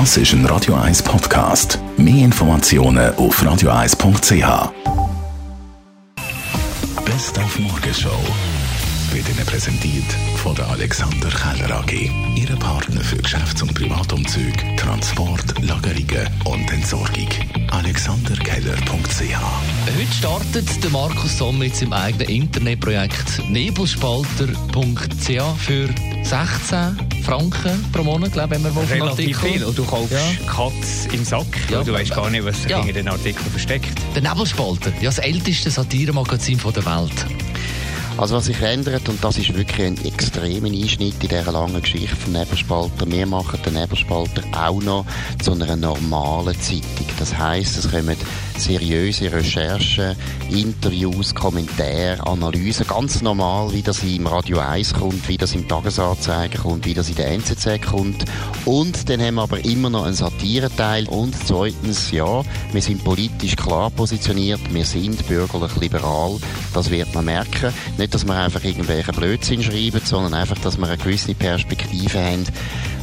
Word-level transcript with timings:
Das 0.00 0.16
ist 0.16 0.32
ein 0.32 0.44
Radio 0.46 0.74
1 0.74 1.04
Podcast. 1.04 1.78
Mehr 1.96 2.24
Informationen 2.24 3.14
auf 3.14 3.40
radio1.ch. 3.40 4.72
Best 7.04 7.38
auf 7.38 7.58
Morgenshow 7.60 8.18
wird 9.12 9.28
Ihnen 9.28 9.46
präsentiert 9.46 10.12
von 10.42 10.56
der 10.56 10.68
Alexander 10.70 11.28
Keller 11.28 11.76
AG. 11.78 12.10
Ihre 12.34 12.56
Partner 12.56 13.02
für 13.02 13.18
Geschäfts- 13.18 13.62
und 13.62 13.72
Privatumzug, 13.72 14.54
Transport, 14.78 15.62
Lagerungen 15.62 16.28
und 16.44 16.72
Entsorgung. 16.72 17.28
AlexanderKeller.ch 17.70 19.36
Heute 19.96 20.12
startet 20.12 20.82
der 20.82 20.90
Markus 20.90 21.38
Sommer 21.38 21.60
mit 21.60 21.76
seinem 21.76 21.92
eigenen 21.92 22.28
Internetprojekt 22.28 23.48
nebelspalter.ch 23.48 25.40
für 25.60 25.88
16 26.24 27.13
Franken 27.24 27.84
pro 27.92 28.02
Monat, 28.02 28.32
glaube 28.32 28.56
ich, 28.56 28.62
wenn 28.64 28.74
man 28.74 28.84
Relativ 28.84 29.40
viel. 29.40 29.64
Und 29.64 29.76
du 29.78 29.84
kaufst 29.84 30.12
Ja. 30.12 30.20
Katz 30.46 31.06
im 31.12 31.24
Sack. 31.24 31.46
Ja. 31.70 31.78
und 31.80 31.88
du 31.88 31.92
weißt 31.92 32.14
gar 32.14 32.28
nicht, 32.30 32.44
was 32.44 32.62
sich 32.62 32.70
Ja. 32.70 32.78
hinter 32.78 32.92
den 32.94 33.08
Artikeln 33.08 33.50
versteckt. 33.50 33.98
Der 34.14 34.22
Nebelspalter, 34.22 34.90
ja, 35.00 35.04
das 35.06 35.18
älteste 35.18 35.70
Satiremagazin 35.70 36.58
von 36.58 36.72
der 36.72 36.84
Welt. 36.84 37.26
Also 38.16 38.36
was 38.36 38.44
sich 38.44 38.60
ändert, 38.60 39.08
und 39.08 39.22
das 39.24 39.38
ist 39.38 39.52
wirklich 39.56 39.86
ein 39.88 40.04
extremer 40.04 40.68
Einschnitt 40.68 41.14
in 41.20 41.28
dieser 41.28 41.50
langen 41.50 41.82
Geschichte 41.82 42.14
vom 42.14 42.32
Nebelspalter, 42.32 43.10
wir 43.10 43.26
machen 43.26 43.58
den 43.66 43.74
Nebelspalter 43.74 44.42
auch 44.52 44.80
noch 44.80 45.04
zu 45.42 45.50
einer 45.52 45.74
normalen 45.74 46.54
Zeitung. 46.60 47.06
Das 47.18 47.36
heisst, 47.36 47.76
es 47.76 47.90
kommen 47.90 48.16
seriöse 48.58 49.32
Recherchen, 49.32 50.16
Interviews, 50.50 51.34
Kommentare, 51.34 52.18
Analysen, 52.26 52.86
ganz 52.86 53.22
normal, 53.22 53.72
wie 53.72 53.82
das 53.82 54.02
im 54.02 54.26
Radio 54.26 54.58
1 54.58 54.94
kommt, 54.94 55.28
wie 55.28 55.36
das 55.36 55.54
im 55.54 55.66
Tagesanzeiger 55.66 56.58
kommt, 56.58 56.86
wie 56.86 56.94
das 56.94 57.08
in 57.08 57.16
der 57.16 57.28
NZZ 57.28 57.82
kommt. 57.82 58.24
Und 58.64 59.08
dann 59.08 59.20
haben 59.20 59.34
wir 59.34 59.42
aber 59.42 59.64
immer 59.64 59.90
noch 59.90 60.04
einen 60.04 60.14
Satireteil. 60.14 61.06
Und 61.08 61.34
zweitens, 61.46 62.10
ja, 62.10 62.42
wir 62.72 62.82
sind 62.82 63.04
politisch 63.04 63.56
klar 63.56 63.90
positioniert, 63.90 64.60
wir 64.72 64.84
sind 64.84 65.26
bürgerlich 65.28 65.76
liberal, 65.80 66.36
das 66.72 66.90
wird 66.90 67.14
man 67.14 67.26
merken. 67.26 67.72
Nicht, 67.98 68.14
dass 68.14 68.26
wir 68.26 68.34
einfach 68.34 68.64
irgendwelchen 68.64 69.14
Blödsinn 69.14 69.62
schreiben, 69.62 70.00
sondern 70.04 70.34
einfach, 70.34 70.58
dass 70.58 70.78
wir 70.78 70.86
eine 70.86 70.98
gewisse 70.98 71.34
Perspektive 71.34 72.18
haben, 72.18 72.44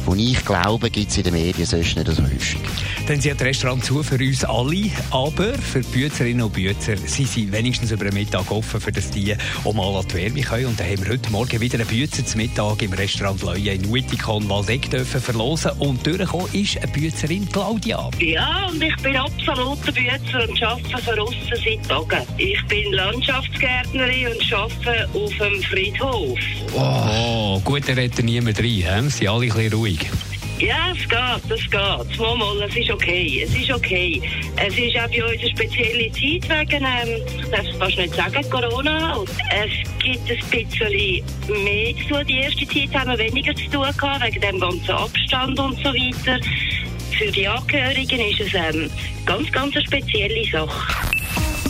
wo 0.06 0.14
ich 0.14 0.44
glaube, 0.44 0.90
gibt 0.90 1.10
es 1.10 1.18
in 1.18 1.24
den 1.24 1.34
Medien 1.34 1.66
sonst 1.66 1.96
nicht 1.96 2.08
so 2.08 2.22
häufig. 2.22 2.58
Dann 3.06 3.20
sind 3.20 3.40
die 3.40 3.44
Restaurants 3.44 3.86
zu 3.86 4.02
für 4.02 4.16
uns 4.16 4.44
alle, 4.44 4.90
aber 5.10 5.54
für 5.54 5.80
die 5.80 5.88
Büzerinnen 5.88 6.42
und 6.42 6.52
Büzer 6.52 6.96
sind 6.96 7.28
sie 7.28 7.50
wenigstens 7.50 7.90
über 7.90 8.04
den 8.04 8.14
Mittag 8.14 8.50
offen, 8.50 8.80
für 8.80 8.92
dass 8.92 9.10
die 9.10 9.34
auch 9.64 9.72
mal 9.72 9.96
an 9.96 10.06
die 10.08 10.14
Wärme 10.14 10.40
können. 10.40 10.66
Und 10.66 10.80
dann 10.80 10.86
haben 10.86 11.04
wir 11.04 11.12
heute 11.12 11.30
Morgen 11.30 11.60
wieder 11.60 11.78
einen 11.78 11.88
Büzer 11.88 12.24
zum 12.24 12.40
Mittag 12.40 12.82
im 12.82 12.92
Restaurant 12.92 13.42
Leue 13.42 13.72
in 13.72 13.86
Uetikon 13.90 14.48
Waldeck 14.48 14.90
dürfen 14.90 15.20
verlosen. 15.20 15.72
Und 15.78 16.06
durchgekommen 16.06 16.46
ist 16.52 16.78
eine 16.78 16.92
Büzerin 16.92 17.48
Claudia. 17.50 18.08
Ja, 18.20 18.68
und 18.70 18.82
ich 18.82 18.96
bin 18.96 19.16
absoluter 19.16 19.92
Bützer 19.92 20.48
und 20.48 20.62
arbeite 20.62 20.98
für 21.02 21.16
Russen 21.18 21.36
seit 21.50 21.88
Tagen. 21.88 22.26
Ich 22.38 22.64
bin 22.66 22.92
Landschaftsgärtnerin 22.92 24.28
und 24.28 24.52
arbeite 24.52 25.08
auf 25.14 25.32
dem 25.38 25.62
Friedhof. 25.62 26.38
Oh, 26.74 27.60
gut, 27.60 27.88
da 27.88 27.92
redet 27.94 28.24
niemand 28.24 28.58
rein. 28.58 28.64
He? 28.64 29.10
Sind 29.10 29.28
alle 29.28 29.46
ein 29.46 29.48
bisschen 29.48 29.72
ruhig. 29.72 29.91
Ja, 30.62 30.92
es 30.92 31.08
geht, 31.08 31.50
es 31.58 31.70
geht. 31.70 32.18
Mal, 32.20 32.36
mal, 32.36 32.62
es 32.68 32.76
ist 32.76 32.90
okay, 32.90 33.42
es 33.44 33.52
ist 33.52 33.72
okay. 33.72 34.22
Es 34.56 34.78
ist 34.78 34.96
auch 34.96 35.08
bei 35.08 35.24
uns 35.24 35.40
eine 35.40 35.50
spezielle 35.50 36.12
Zeit 36.12 36.70
wegen, 36.70 36.84
ähm, 36.84 37.22
ich 37.36 37.50
darf 37.50 37.66
es 37.66 37.76
fast 37.76 37.96
nicht 37.96 38.14
sagen, 38.14 38.48
Corona. 38.48 39.16
Und 39.16 39.28
es 39.28 39.88
gibt 39.98 40.30
ein 40.30 40.50
bisschen 40.50 41.24
mehr 41.64 41.96
zu 41.96 42.14
tun. 42.14 42.26
Die 42.28 42.38
erste 42.38 42.68
Zeit 42.68 42.94
haben 42.94 43.10
wir 43.10 43.18
weniger 43.18 43.54
zu 43.56 43.68
tun 43.70 43.86
gehabt, 43.96 44.24
wegen 44.24 44.40
dem 44.40 44.60
ganzen 44.60 44.90
Abstand 44.90 45.58
und 45.58 45.76
so 45.78 45.92
weiter. 45.92 46.38
Für 47.18 47.32
die 47.32 47.48
Angehörigen 47.48 48.20
ist 48.20 48.40
es 48.40 48.54
ähm, 48.54 48.88
ganz, 49.26 49.50
ganz 49.50 49.74
eine 49.74 49.84
spezielle 49.84 50.48
Sache. 50.48 51.06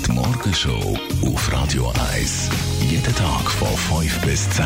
Die 0.06 0.12
Morgenshow 0.12 0.98
auf 1.24 1.52
Radio 1.52 1.90
1. 2.14 2.50
Jeden 2.90 3.14
Tag 3.16 3.50
von 3.50 4.02
5 4.02 4.20
bis 4.20 4.50
10. 4.50 4.64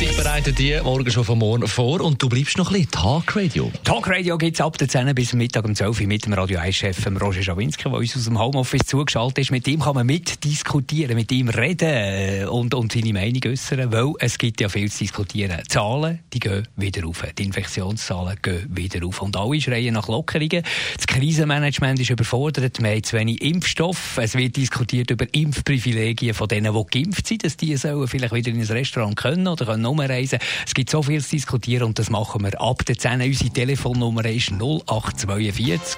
Ich 0.00 0.16
bereite 0.16 0.52
die 0.52 0.76
morgen 0.82 1.08
schon 1.08 1.22
von 1.22 1.38
morgen 1.38 1.68
vor 1.68 2.00
und 2.00 2.20
du 2.20 2.28
bleibst 2.28 2.58
noch 2.58 2.70
ein 2.70 2.72
bisschen 2.72 2.90
Tagradio. 2.90 3.70
Talkradio 3.84 4.36
gibt 4.36 4.56
es 4.56 4.60
ab 4.60 4.76
der 4.76 4.88
10 4.88 5.14
bis 5.14 5.32
Mittag 5.34 5.64
um 5.64 5.74
12 5.74 6.00
Uhr 6.00 6.06
mit 6.08 6.26
dem 6.26 6.32
Radio 6.32 6.58
1-Chef 6.58 7.06
Roger 7.20 7.42
Schawinski, 7.42 7.84
der 7.84 7.92
uns 7.92 8.16
aus 8.16 8.24
dem 8.24 8.38
Homeoffice 8.38 8.86
zugeschaltet 8.86 9.38
ist. 9.38 9.50
Mit 9.52 9.68
ihm 9.68 9.80
kann 9.80 9.94
man 9.94 10.06
mitdiskutieren, 10.06 11.14
mit 11.14 11.30
ihm 11.30 11.48
reden 11.48 11.88
äh, 11.88 12.44
und, 12.44 12.74
und 12.74 12.92
seine 12.92 13.12
Meinung 13.12 13.40
äußern, 13.46 13.92
weil 13.92 14.12
es 14.18 14.36
gibt 14.36 14.60
ja 14.60 14.68
viel 14.68 14.90
zu 14.90 14.98
diskutieren. 14.98 15.60
Die 15.62 15.68
Zahlen, 15.68 16.18
die 16.32 16.40
gehen 16.40 16.66
wieder 16.74 17.04
rauf. 17.04 17.24
Die 17.38 17.44
Infektionszahlen 17.44 18.36
gehen 18.42 18.66
wieder 18.74 19.00
rauf. 19.00 19.22
Und 19.22 19.36
alle 19.36 19.60
schreien 19.60 19.94
nach 19.94 20.08
Lockerungen. 20.08 20.64
Das 20.96 21.06
Krisenmanagement 21.06 22.00
ist 22.00 22.10
überfordert. 22.10 22.82
Wir 22.82 22.90
haben 22.90 23.04
zu 23.04 23.16
wenig 23.16 23.40
Impfstoff. 23.40 24.18
Es 24.18 24.34
wird 24.34 24.56
diskutiert 24.56 25.12
über 25.12 25.26
Impfprivilegien 25.32 26.34
von 26.34 26.48
denen, 26.48 26.74
die 26.74 26.98
geimpft 26.98 27.28
sind, 27.28 27.44
dass 27.44 27.56
die 27.56 27.76
sollen 27.76 28.08
vielleicht 28.08 28.34
wieder 28.34 28.50
in 28.50 28.60
ein 28.60 28.66
Restaurant 28.66 29.16
können 29.16 29.46
oder 29.46 29.64
können 29.64 29.83
umreisen. 29.86 30.38
Es 30.66 30.74
gibt 30.74 30.90
so 30.90 31.02
viel 31.02 31.22
zu 31.22 31.30
diskutieren 31.30 31.84
und 31.84 31.98
das 31.98 32.10
machen 32.10 32.42
wir 32.42 32.60
ab 32.60 32.84
der 32.84 32.98
10. 32.98 33.20
Unsere 33.20 33.50
Telefonnummer 33.50 34.24
ist 34.26 34.52
0842 34.52 35.96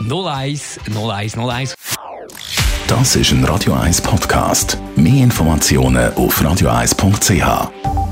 01 0.00 0.80
01 0.94 1.36
01. 1.36 1.74
Das 2.86 3.16
ist 3.16 3.32
ein 3.32 3.44
Radio 3.44 3.74
1 3.74 4.00
Podcast. 4.00 4.78
Mehr 4.96 5.24
Informationen 5.24 6.12
auf 6.14 6.40
radio1.ch. 6.40 8.07